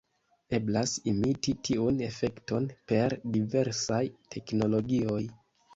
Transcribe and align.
Eblas 0.59 0.93
imiti 1.11 1.53
tiun 1.69 2.01
efekton 2.07 2.67
per 2.93 3.17
diversaj 3.37 4.05
teknologioj. 4.35 5.25